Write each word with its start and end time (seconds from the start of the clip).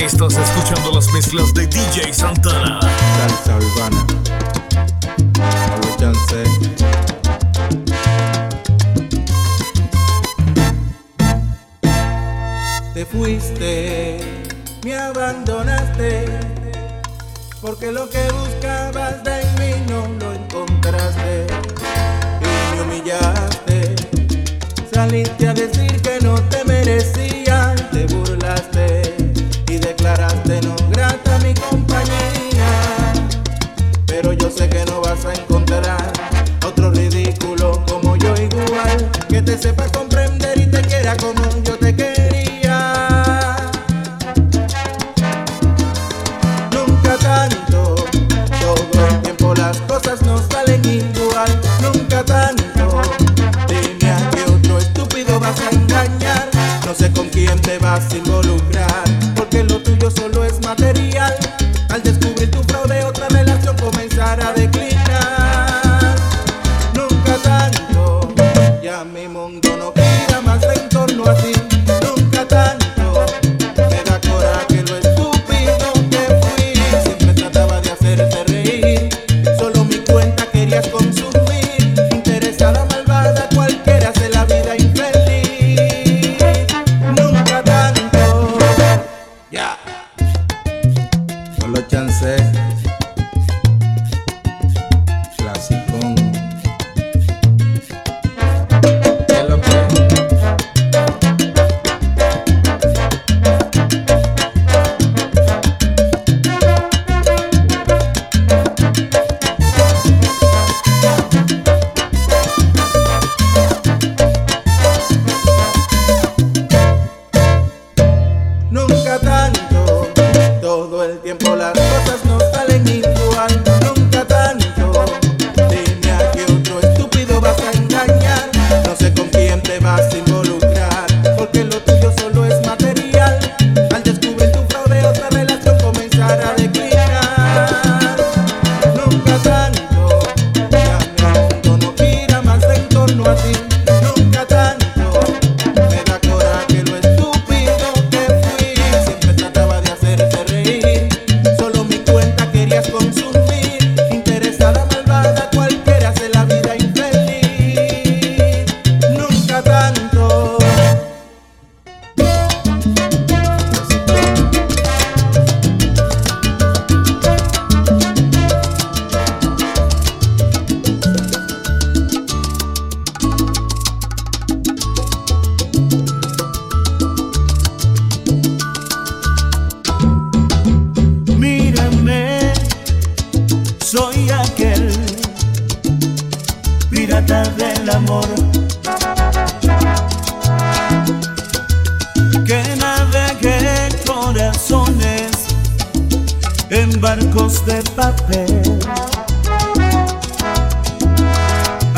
Estás 0.00 0.34
escuchando 0.34 0.92
las 0.92 1.12
mezclas 1.12 1.52
de 1.52 1.66
DJ 1.66 2.14
Santana. 2.14 2.80
Salsa 3.18 3.56
urbana. 3.56 4.06
Te 12.94 13.04
fuiste, 13.04 14.20
me 14.84 14.96
abandonaste, 14.96 16.24
porque 17.60 17.92
lo 17.92 18.08
que 18.08 18.22
buscabas 18.32 19.22
de 19.22 19.44
mí 19.58 19.84
no 19.90 20.08
lo 20.18 20.32
encontraste. 20.32 21.46
Y 22.40 22.74
me 22.74 22.82
humillaste, 22.82 23.96
saliste 24.92 25.46
a 25.46 25.52
decir 25.52 26.00
que 26.00 26.19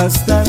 hasta 0.03 0.42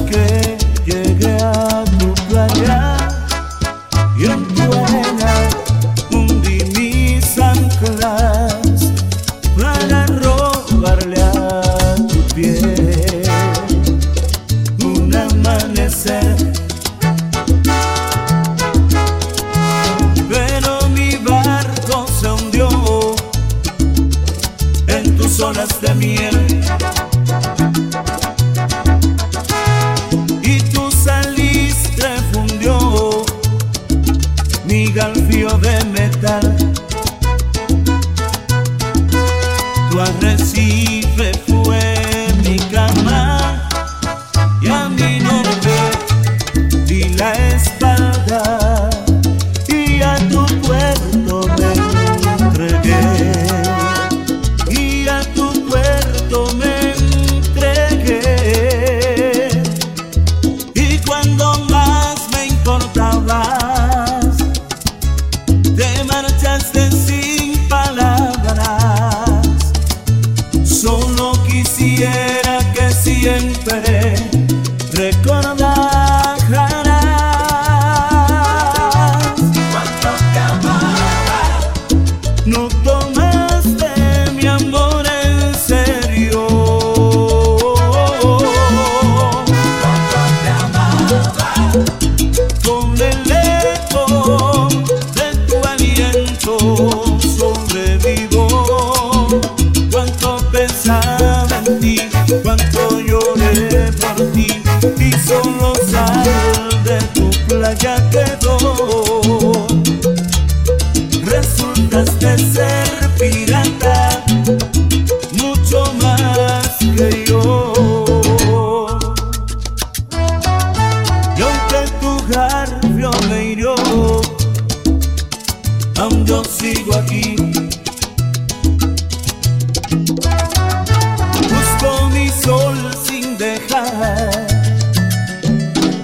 They 65.83 66.01
might 66.03 66.21
not 66.21 66.39
just 66.39 66.92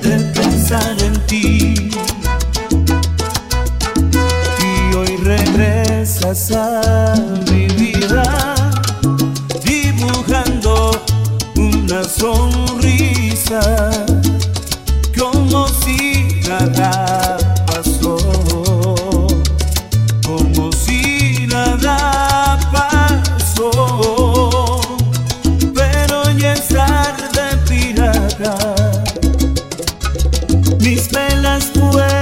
de 0.02 0.18
pensar 0.34 0.96
en 1.02 1.14
ti. 1.28 1.92
Y 4.60 4.96
hoy 4.96 5.18
regresas 5.24 6.52
a 6.52 7.14
mi 7.52 7.68
vida 7.68 8.24
dibujando 9.64 11.02
una 11.56 12.04
sonrisa. 12.04 13.60
mis 31.00 31.08
velas 31.14 31.72
mueren. 31.76 32.19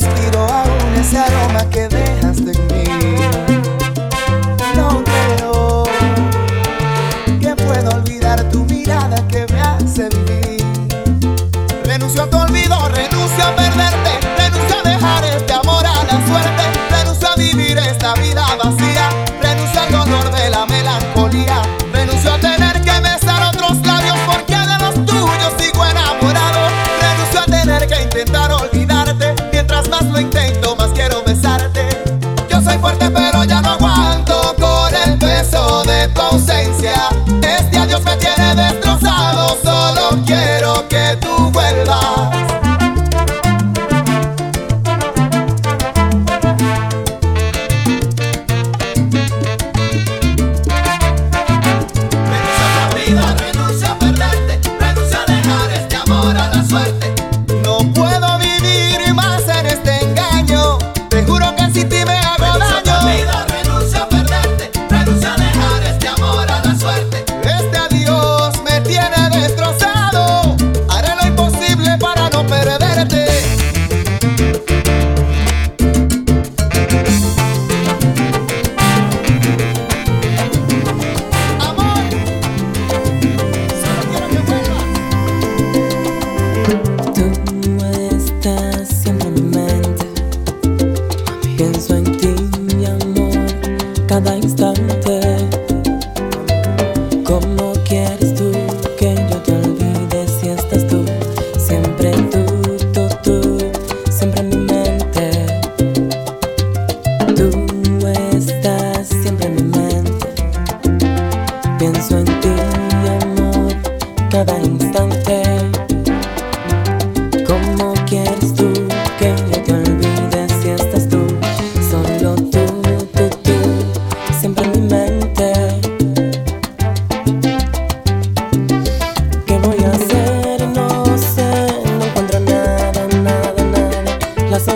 respiro 0.00 0.46
aún 0.46 0.94
ese 0.98 1.18
aroma 1.18 1.68
que 1.68 1.88
de 1.88 1.99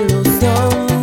solución. 0.08 0.93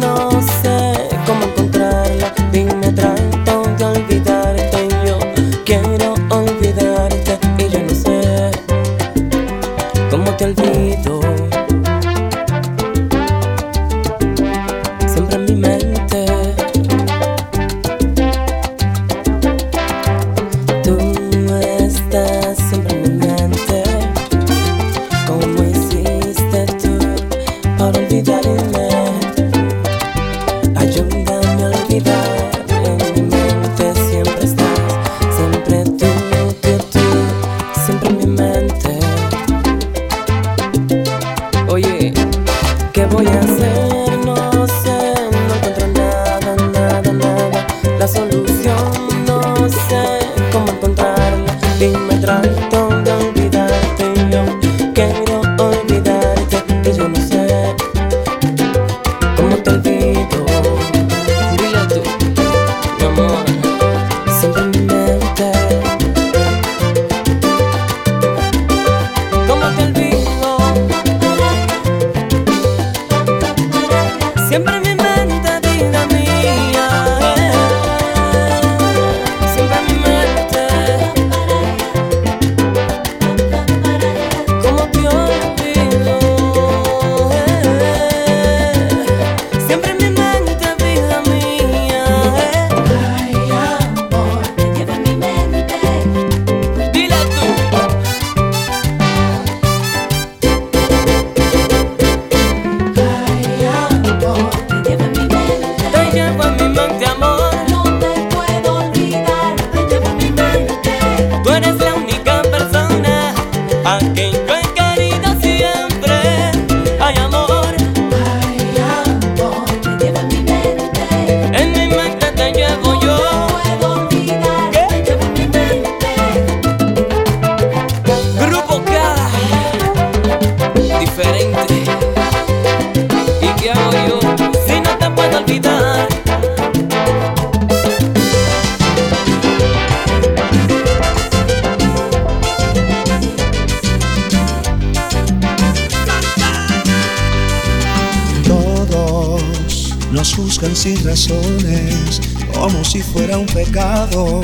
Sin 150.82 151.04
razones, 151.04 152.20
como 152.56 152.84
si 152.84 153.04
fuera 153.04 153.38
un 153.38 153.46
pecado 153.46 154.42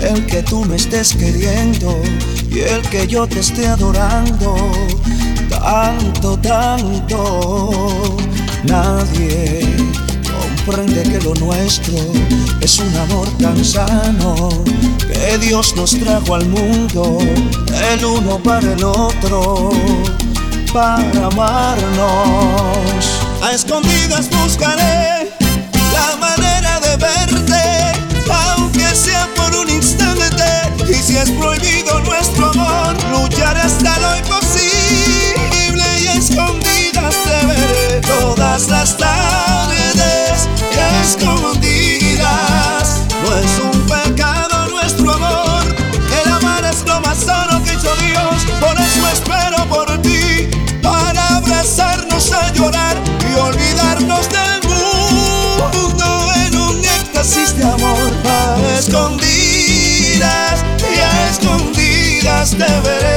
el 0.00 0.24
que 0.26 0.40
tú 0.40 0.64
me 0.64 0.76
estés 0.76 1.12
queriendo 1.14 2.00
y 2.48 2.60
el 2.60 2.80
que 2.82 3.08
yo 3.08 3.26
te 3.26 3.40
esté 3.40 3.66
adorando. 3.66 4.54
Tanto, 5.48 6.38
tanto, 6.38 8.16
nadie 8.62 9.66
comprende 10.64 11.02
que 11.02 11.20
lo 11.22 11.34
nuestro 11.34 11.96
es 12.60 12.78
un 12.78 12.96
amor 12.96 13.26
tan 13.38 13.64
sano 13.64 14.48
que 15.12 15.38
Dios 15.38 15.74
nos 15.74 15.98
trajo 15.98 16.36
al 16.36 16.46
mundo, 16.46 17.18
el 17.92 18.04
uno 18.04 18.38
para 18.38 18.74
el 18.74 18.84
otro, 18.84 19.70
para 20.72 21.26
amarnos. 21.26 21.80
A 23.42 23.50
escondidas 23.52 24.30
buscaré 24.30 25.19
la 26.00 26.16
manera 26.16 26.80
de 26.80 26.96
verte, 26.96 27.62
aunque 28.32 28.94
sea 28.94 29.28
por 29.36 29.54
un 29.54 29.68
instante. 29.68 30.50
Y 30.88 30.94
si 30.94 31.16
es 31.16 31.30
prohibido 31.30 32.00
nuestro 32.00 32.50
amor, 32.50 32.96
lucharé 33.12 33.60
hasta 33.60 33.98
lo 33.98 34.16
imposible 34.16 35.84
y 36.02 36.06
escondidas 36.18 37.14
te 37.24 37.46
veré 37.46 38.00
todas 38.00 38.68
las 38.68 38.96
tardes 38.96 40.48
y 40.74 40.78
escondidas. 41.02 41.70
Te 62.56 62.64
veré 62.82 63.09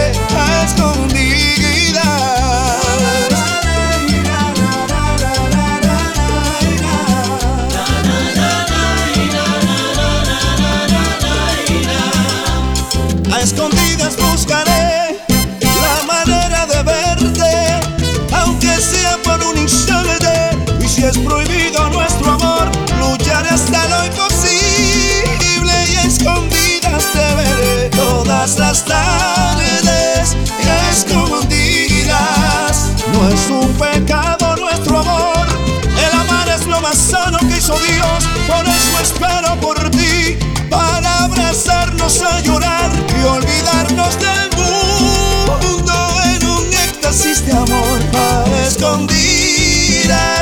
llorar 42.42 42.92
y 43.20 43.24
olvidarnos 43.26 44.18
del 44.20 44.50
mundo 44.58 45.94
en 46.26 46.48
un 46.48 46.74
éxtasis 46.74 47.46
de 47.46 47.54
amor. 47.54 48.00
A 48.16 48.44
escondidas 48.68 50.33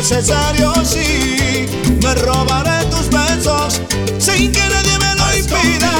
necesario, 0.00 0.72
sí. 0.82 1.66
Me 2.02 2.14
robaré 2.14 2.86
tus 2.86 3.10
besos 3.10 3.82
sin 4.18 4.50
que 4.50 4.60
nadie 4.60 4.98
me 4.98 5.14
lo 5.14 5.36
impida. 5.36 5.90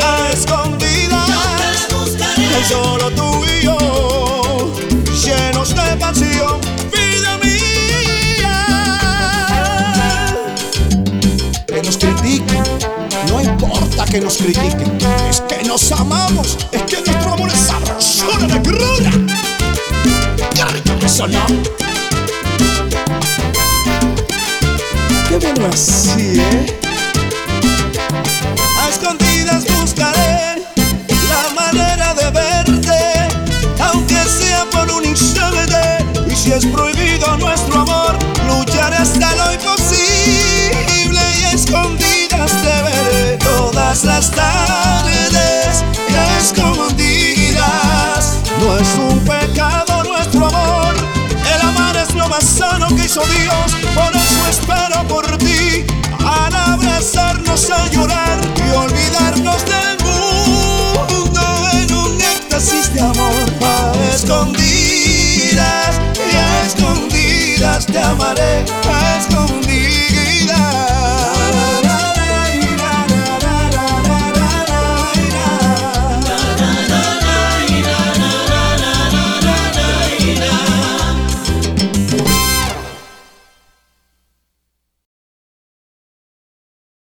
A 0.00 0.30
escondidas, 0.32 1.28
yo 2.38 2.64
solo 2.68 3.10
tú 3.10 3.44
y 3.44 3.64
yo, 3.64 4.72
llenos 5.24 5.74
de 5.74 5.96
pasión, 5.96 6.60
vida 6.92 7.38
mía. 7.42 8.54
Que 11.66 11.82
nos 11.82 11.96
critiquen, 11.98 12.62
no 13.28 13.40
importa 13.40 14.04
que 14.04 14.20
nos 14.20 14.36
critiquen, 14.36 14.98
es 15.28 15.40
que 15.40 15.64
nos 15.64 15.90
amamos, 15.90 16.58
es 16.70 16.82
que 16.82 17.00
nuestro 17.00 17.32
amor 17.32 17.50
es 17.50 17.58
sabrosura 17.58 18.46
de 18.46 18.58
grura. 18.60 19.10
¡Qué! 20.54 21.83
¿Eh? 25.36 26.66
A 28.80 28.88
escondidas 28.88 29.64
buscaré 29.80 30.62
la 31.28 31.50
manera 31.56 32.14
de 32.14 32.30
verte, 32.30 33.28
aunque 33.82 34.14
sea 34.14 34.64
por 34.70 34.88
un 34.92 35.04
instante. 35.04 36.04
Y 36.30 36.36
si 36.36 36.52
es 36.52 36.64
prohibido 36.66 37.36
nuestro 37.38 37.80
amor, 37.80 38.16
lucharé 38.46 38.96
hasta 38.96 39.34
lo 39.34 39.52
imposible 39.54 41.20
y 41.40 41.44
a 41.44 41.52
escondidas 41.52 42.52
te 42.62 42.82
veré 42.82 43.36
todas 43.38 44.04
las 44.04 44.30
tardes. 44.30 45.82
Y 46.08 46.14
escondidas 46.40 48.38
no 48.60 48.78
es 48.78 48.88
un 48.98 49.18
pecado 49.20 49.43
Dios, 53.22 53.76
por 53.94 54.12
eso 54.16 54.46
espero 54.50 55.06
por 55.06 55.24
ti, 55.38 55.84
al 56.18 56.54
abrazarnos 56.54 57.70
a 57.70 57.88
llorar 57.90 58.40
y 58.56 58.76
olvidarnos 58.76 59.64
del 59.64 59.98
mundo 60.02 61.70
en 61.74 61.94
un 61.94 62.20
éxtasis 62.20 62.92
de 62.92 63.00
amor. 63.00 63.34
A 63.62 63.92
escondidas, 64.12 66.00
y 66.16 66.36
a 66.36 66.62
escondidas 66.66 67.86
te 67.86 68.00
amaré, 68.00 68.64
a 68.92 69.18
escondidas 69.18 69.63